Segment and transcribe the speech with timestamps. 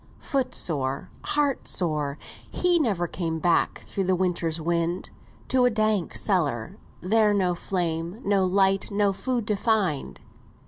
[0.17, 2.17] Foot sore, heart sore,
[2.49, 5.11] he never came Back through the winter's wind,
[5.49, 10.19] To a dark cellar, there no flame, No light, no food, to find.